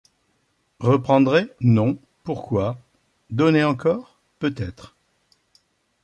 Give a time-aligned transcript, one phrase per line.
[0.79, 1.53] Reprendré?
[1.61, 2.75] Non; pourquoi?
[3.29, 4.17] Donner encor?
[4.39, 4.95] 'Peut-être.